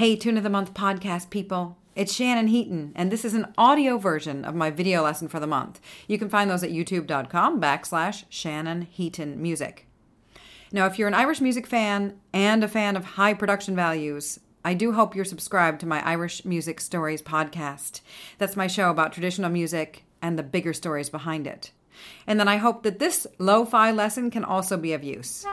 Hey, 0.00 0.16
Tune 0.16 0.38
of 0.38 0.42
the 0.42 0.48
Month 0.48 0.72
podcast 0.72 1.28
people. 1.28 1.76
It's 1.94 2.14
Shannon 2.14 2.46
Heaton, 2.46 2.92
and 2.94 3.12
this 3.12 3.22
is 3.22 3.34
an 3.34 3.52
audio 3.58 3.98
version 3.98 4.46
of 4.46 4.54
my 4.54 4.70
video 4.70 5.02
lesson 5.02 5.28
for 5.28 5.38
the 5.38 5.46
month. 5.46 5.78
You 6.08 6.18
can 6.18 6.30
find 6.30 6.50
those 6.50 6.62
at 6.62 6.70
youtube.com 6.70 7.60
backslash 7.60 8.24
Shannon 8.30 8.80
Heaton 8.80 9.42
Music. 9.42 9.86
Now, 10.72 10.86
if 10.86 10.98
you're 10.98 11.06
an 11.06 11.12
Irish 11.12 11.42
music 11.42 11.66
fan 11.66 12.18
and 12.32 12.64
a 12.64 12.68
fan 12.68 12.96
of 12.96 13.04
high 13.04 13.34
production 13.34 13.76
values, 13.76 14.40
I 14.64 14.72
do 14.72 14.94
hope 14.94 15.14
you're 15.14 15.26
subscribed 15.26 15.80
to 15.80 15.86
my 15.86 16.02
Irish 16.02 16.46
Music 16.46 16.80
Stories 16.80 17.20
podcast. 17.20 18.00
That's 18.38 18.56
my 18.56 18.68
show 18.68 18.88
about 18.88 19.12
traditional 19.12 19.50
music 19.50 20.04
and 20.22 20.38
the 20.38 20.42
bigger 20.42 20.72
stories 20.72 21.10
behind 21.10 21.46
it. 21.46 21.72
And 22.26 22.40
then 22.40 22.48
I 22.48 22.56
hope 22.56 22.84
that 22.84 23.00
this 23.00 23.26
lo 23.38 23.66
fi 23.66 23.90
lesson 23.90 24.30
can 24.30 24.44
also 24.44 24.78
be 24.78 24.94
of 24.94 25.04
use. 25.04 25.44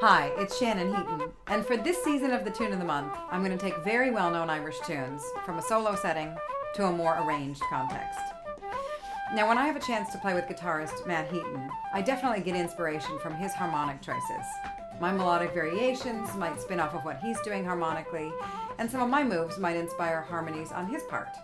Hi, 0.00 0.30
it's 0.36 0.56
Shannon 0.56 0.94
Heaton, 0.94 1.32
and 1.48 1.66
for 1.66 1.76
this 1.76 2.04
season 2.04 2.30
of 2.30 2.44
the 2.44 2.52
Tune 2.52 2.72
of 2.72 2.78
the 2.78 2.84
Month, 2.84 3.14
I'm 3.32 3.42
going 3.42 3.58
to 3.58 3.60
take 3.60 3.76
very 3.82 4.12
well 4.12 4.30
known 4.30 4.48
Irish 4.48 4.78
tunes 4.86 5.20
from 5.44 5.58
a 5.58 5.62
solo 5.62 5.96
setting 5.96 6.36
to 6.76 6.84
a 6.84 6.92
more 6.92 7.18
arranged 7.20 7.62
context. 7.68 8.20
Now, 9.34 9.48
when 9.48 9.58
I 9.58 9.66
have 9.66 9.74
a 9.74 9.80
chance 9.80 10.12
to 10.12 10.18
play 10.18 10.34
with 10.34 10.44
guitarist 10.44 11.04
Matt 11.08 11.32
Heaton, 11.32 11.68
I 11.92 12.02
definitely 12.02 12.44
get 12.44 12.54
inspiration 12.54 13.18
from 13.18 13.34
his 13.34 13.52
harmonic 13.54 14.00
choices. 14.00 14.46
My 15.00 15.10
melodic 15.10 15.52
variations 15.52 16.32
might 16.36 16.60
spin 16.60 16.78
off 16.78 16.94
of 16.94 17.04
what 17.04 17.18
he's 17.18 17.40
doing 17.40 17.64
harmonically, 17.64 18.30
and 18.78 18.88
some 18.88 19.02
of 19.02 19.10
my 19.10 19.24
moves 19.24 19.58
might 19.58 19.76
inspire 19.76 20.20
harmonies 20.20 20.70
on 20.70 20.86
his 20.86 21.02
part. 21.02 21.36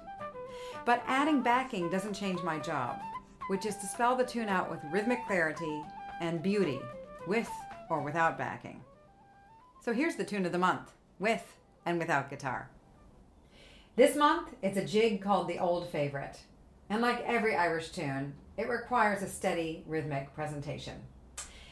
But 0.84 1.02
adding 1.08 1.42
backing 1.42 1.90
doesn't 1.90 2.14
change 2.14 2.40
my 2.44 2.60
job, 2.60 3.00
which 3.48 3.66
is 3.66 3.74
to 3.78 3.88
spell 3.88 4.14
the 4.14 4.22
tune 4.22 4.48
out 4.48 4.70
with 4.70 4.78
rhythmic 4.92 5.26
clarity 5.26 5.82
and 6.20 6.40
beauty, 6.40 6.78
with 7.26 7.50
or 7.88 8.02
without 8.02 8.38
backing. 8.38 8.82
So 9.82 9.92
here's 9.92 10.16
the 10.16 10.24
tune 10.24 10.46
of 10.46 10.52
the 10.52 10.58
month, 10.58 10.92
with 11.18 11.56
and 11.84 11.98
without 11.98 12.30
guitar. 12.30 12.70
This 13.96 14.16
month, 14.16 14.48
it's 14.62 14.78
a 14.78 14.84
jig 14.84 15.22
called 15.22 15.46
the 15.46 15.58
Old 15.58 15.88
Favorite. 15.88 16.40
And 16.90 17.00
like 17.00 17.22
every 17.24 17.54
Irish 17.54 17.90
tune, 17.90 18.34
it 18.56 18.68
requires 18.68 19.22
a 19.22 19.28
steady 19.28 19.84
rhythmic 19.86 20.34
presentation. 20.34 20.94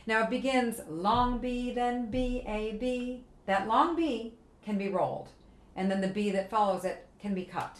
Now 0.06 0.22
it 0.22 0.30
begins 0.30 0.80
long 0.88 1.38
B, 1.38 1.72
then 1.72 2.10
B, 2.10 2.44
A, 2.46 2.72
B. 2.72 3.24
That 3.46 3.68
long 3.68 3.96
B 3.96 4.34
can 4.64 4.78
be 4.78 4.88
rolled, 4.88 5.28
and 5.76 5.90
then 5.90 6.00
the 6.00 6.08
B 6.08 6.30
that 6.30 6.50
follows 6.50 6.84
it 6.84 7.06
can 7.20 7.34
be 7.34 7.44
cut. 7.44 7.78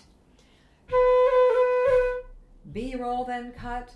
B 2.72 2.94
roll, 2.96 3.24
then 3.24 3.52
cut. 3.52 3.94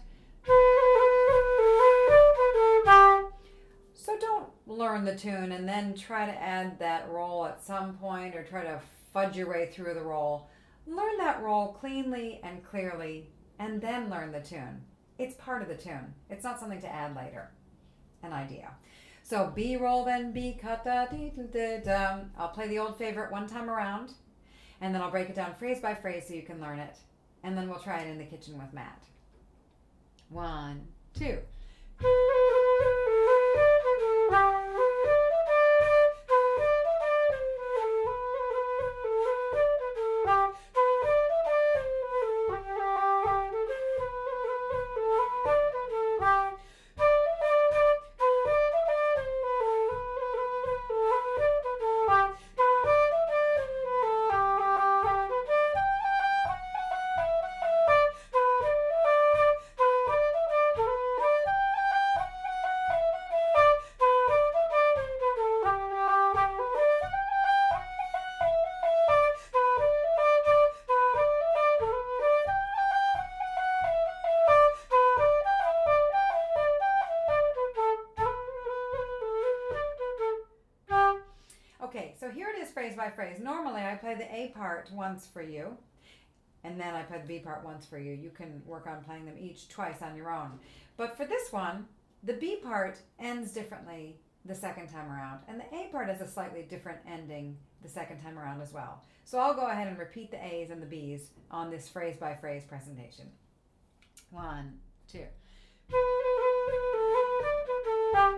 So 4.07 4.17
don't 4.21 4.51
learn 4.69 5.05
the 5.05 5.17
tune 5.17 5.51
and 5.51 5.69
then 5.69 5.93
try 5.93 6.27
to 6.27 6.41
add 6.41 6.79
that 6.79 7.09
roll 7.11 7.45
at 7.45 7.61
some 7.61 7.97
point 7.97 8.37
or 8.37 8.45
try 8.45 8.63
to 8.63 8.81
fudge 9.13 9.37
your 9.37 9.51
way 9.51 9.67
through 9.67 9.95
the 9.95 10.01
roll. 10.01 10.49
Learn 10.87 11.17
that 11.19 11.43
roll 11.43 11.73
cleanly 11.73 12.41
and 12.45 12.63
clearly 12.63 13.33
and 13.59 13.81
then 13.81 14.09
learn 14.09 14.31
the 14.31 14.39
tune. 14.39 14.81
It's 15.19 15.35
part 15.35 15.61
of 15.61 15.67
the 15.67 15.75
tune. 15.75 16.15
It's 16.31 16.45
not 16.45 16.61
something 16.61 16.81
to 16.83 16.95
add 16.95 17.17
later. 17.17 17.51
An 18.23 18.33
idea. 18.33 18.71
So 19.25 19.51
B 19.53 19.77
roll 19.77 20.05
then 20.05 20.31
B 20.31 20.57
cut 20.63 20.85
da 20.85 21.07
dee 21.07 21.33
da 21.53 21.81
da. 21.81 22.19
I'll 22.39 22.51
play 22.51 22.69
the 22.69 22.79
old 22.79 22.97
favorite 22.97 23.33
one 23.33 23.49
time 23.49 23.69
around 23.69 24.13
and 24.81 24.95
then 24.95 25.03
I'll 25.03 25.11
break 25.11 25.31
it 25.31 25.35
down 25.35 25.57
phrase 25.57 25.81
by 25.81 25.97
phrase 25.97 26.29
so 26.29 26.35
you 26.35 26.43
can 26.43 26.61
learn 26.61 26.79
it. 26.79 26.97
And 27.43 27.59
then 27.59 27.69
we'll 27.69 27.81
try 27.81 28.03
it 28.03 28.09
in 28.09 28.19
the 28.19 28.25
kitchen 28.25 28.57
with 28.57 28.73
Matt. 28.73 29.03
One, 30.29 30.87
two. 31.13 31.39
Okay, 81.87 82.17
so 82.19 82.29
here 82.29 82.49
it 82.49 82.61
is 82.61 82.73
phrase 82.73 82.97
by 82.97 83.11
phrase. 83.11 83.39
Normally 83.41 83.81
I 83.81 83.95
play 83.95 84.17
the 84.17 84.35
A 84.35 84.49
part 84.57 84.91
once 84.93 85.25
for 85.25 85.41
you, 85.41 85.77
and 86.65 86.81
then 86.81 86.95
I 86.95 87.03
play 87.03 87.21
the 87.21 87.29
B 87.29 87.39
part 87.39 87.65
once 87.65 87.87
for 87.87 87.97
you. 87.97 88.13
You 88.13 88.31
can 88.31 88.61
work 88.67 88.89
on 88.89 89.05
playing 89.05 89.25
them 89.25 89.37
each 89.39 89.69
twice 89.69 90.03
on 90.03 90.17
your 90.17 90.33
own. 90.33 90.59
But 90.97 91.17
for 91.17 91.25
this 91.27 91.53
one, 91.53 91.87
the 92.25 92.33
B 92.33 92.57
part 92.61 92.99
ends 93.21 93.53
differently 93.53 94.17
the 94.45 94.55
second 94.55 94.89
time 94.89 95.13
around, 95.13 95.43
and 95.47 95.61
the 95.61 95.77
A 95.77 95.89
part 95.93 96.09
has 96.09 96.21
a 96.21 96.27
slightly 96.27 96.63
different 96.63 96.99
ending 97.09 97.57
the 97.85 97.89
second 97.89 98.21
time 98.21 98.37
around 98.37 98.61
as 98.61 98.73
well. 98.73 99.05
So 99.25 99.39
I'll 99.39 99.55
go 99.55 99.69
ahead 99.69 99.87
and 99.87 99.97
repeat 99.97 100.33
the 100.33 100.45
A's 100.45 100.71
and 100.71 100.83
the 100.83 100.87
B's 100.87 101.31
on 101.53 101.71
this 101.71 101.89
phrase 101.89 102.17
by 102.17 102.35
phrase 102.35 102.65
presentation. 102.65 103.27
One, 104.31 104.81
two. 105.09 105.27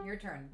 Your 0.04 0.16
turn. 0.16 0.48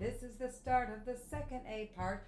This 0.00 0.22
is 0.22 0.34
the 0.36 0.50
start 0.50 0.90
of 0.90 1.06
the 1.06 1.16
second 1.30 1.62
A 1.68 1.90
part. 1.96 2.24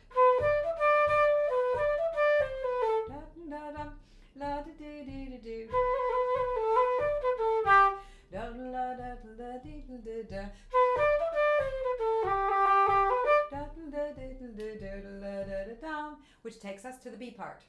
Which 16.43 16.61
takes 16.61 16.85
us 16.85 16.99
to 16.99 17.11
the 17.11 17.17
B 17.17 17.31
part. 17.31 17.63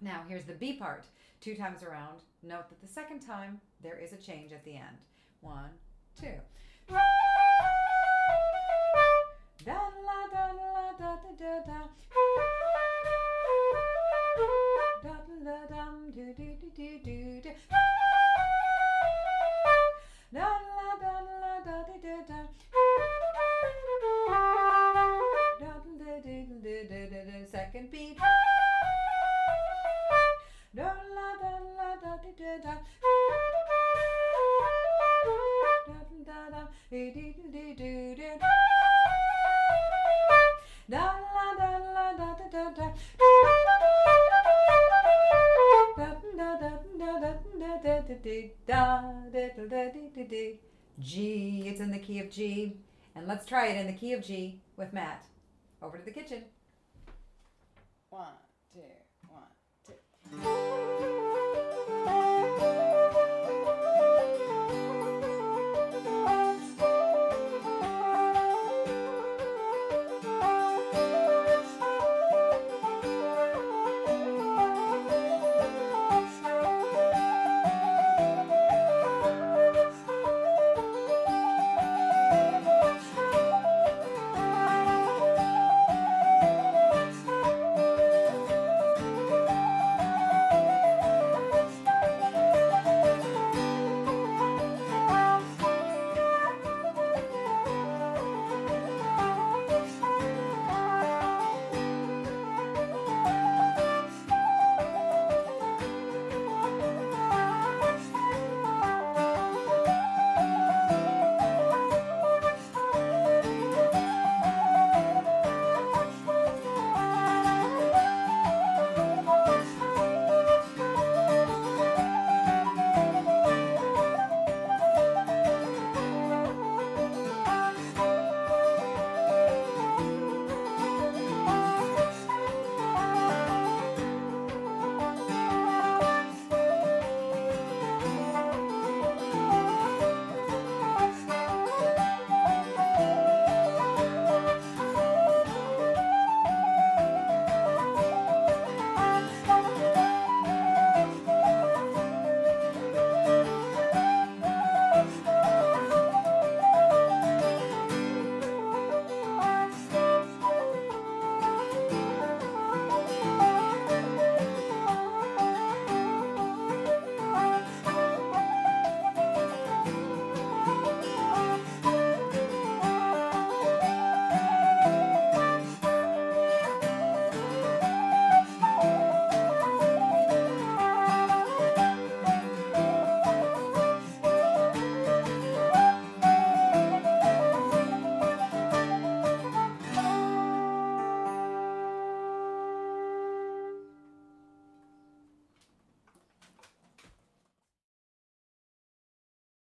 Now 0.00 0.22
here's 0.28 0.44
the 0.44 0.54
B 0.54 0.74
part. 0.74 1.06
Two 1.40 1.54
times 1.54 1.82
around. 1.82 2.22
Note 2.42 2.68
that 2.68 2.80
the 2.80 2.86
second 2.86 3.20
time 3.20 3.60
there 3.82 3.98
is 3.98 4.12
a 4.12 4.16
change 4.16 4.52
at 4.52 4.64
the 4.64 4.74
end. 4.76 4.98
One, 5.40 5.70
two. 6.20 6.34
G, 51.00 51.64
it's 51.66 51.80
in 51.80 51.90
the 51.90 51.98
key 51.98 52.20
of 52.20 52.30
G. 52.30 52.76
And 53.14 53.26
let's 53.26 53.46
try 53.46 53.68
it 53.68 53.80
in 53.80 53.86
the 53.86 53.92
key 53.92 54.12
of 54.12 54.24
G 54.24 54.60
with 54.76 54.92
Matt. 54.92 55.24
Over 55.82 55.98
to 55.98 56.04
the 56.04 56.10
kitchen. 56.10 56.44
One, 58.10 58.28
two, 58.72 58.80
one, 59.28 59.42
two. 59.86 60.95